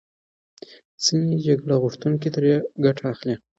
ځینې 1.03 1.35
جګړه 1.45 1.75
غوښتونکي 1.83 2.29
ترې 2.35 2.53
ګټه 2.85 3.03
اخلي. 3.13 3.35